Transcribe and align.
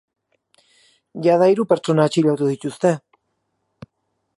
Jada 1.27 1.49
hiru 1.51 1.67
pertsona 1.75 2.09
atxilotu 2.11 2.51
dituzte. 2.55 2.97